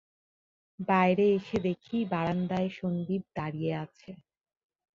বাইরে 0.79 1.25
এসে 1.37 1.57
দেখি 1.67 1.97
বারান্দায় 2.11 2.69
সন্দীপ 2.77 3.23
দাঁড়িয়ে 3.37 3.71
আছে। 3.83 4.09